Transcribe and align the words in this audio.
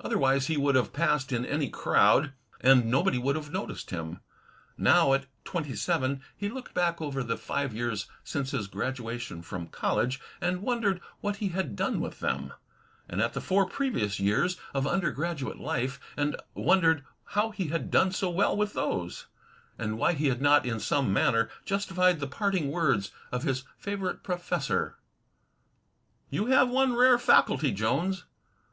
Otherwise 0.00 0.48
he 0.48 0.56
would 0.56 0.74
have 0.74 0.92
passed 0.92 1.30
in 1.32 1.46
any 1.46 1.68
crowd, 1.70 2.32
and 2.60 2.86
nobody 2.86 3.18
would 3.18 3.36
have 3.36 3.52
noticed 3.52 3.90
him 3.90 4.14
pass. 4.14 4.22
Now, 4.76 5.12
at 5.12 5.26
twenty 5.44 5.76
seven, 5.76 6.22
he 6.36 6.48
looked 6.48 6.74
back 6.74 7.00
over 7.00 7.22
the 7.22 7.36
five 7.36 7.72
years 7.72 8.08
since 8.24 8.50
his 8.50 8.66
graduation 8.66 9.42
from 9.42 9.68
college 9.68 10.20
and 10.40 10.62
wondered 10.62 11.00
what 11.20 11.36
he 11.36 11.50
had 11.50 11.76
done 11.76 12.00
with 12.00 12.18
them; 12.18 12.52
and 13.08 13.20
at 13.22 13.32
the 13.32 13.40
four 13.40 13.64
previous 13.64 14.18
years 14.18 14.56
of 14.74 14.88
undergraduate 14.88 15.60
life 15.60 16.00
and 16.16 16.34
wondered 16.54 17.04
how 17.36 17.52
he 17.52 17.68
had 17.68 17.92
done 17.92 18.10
so 18.10 18.28
well 18.28 18.56
with 18.56 18.72
those, 18.72 19.28
and 19.78 19.98
why 19.98 20.14
he 20.14 20.26
had 20.26 20.42
not 20.42 20.66
in 20.66 20.80
some 20.80 21.12
manner 21.12 21.48
justified 21.64 22.18
the 22.18 22.26
parting 22.26 22.72
words 22.72 23.12
of 23.30 23.44
his 23.44 23.62
favorite 23.78 24.24
professor: 24.24 24.96
"You 26.28 26.46
have 26.46 26.68
one 26.68 26.96
rare 26.96 27.18
faculty, 27.20 27.70
Jones. 27.70 28.24